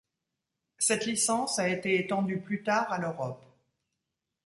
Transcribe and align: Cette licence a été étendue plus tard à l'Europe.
Cette 0.79 1.05
licence 1.05 1.59
a 1.59 1.69
été 1.69 1.99
étendue 1.99 2.41
plus 2.41 2.63
tard 2.63 2.91
à 2.91 2.97
l'Europe. 2.97 3.45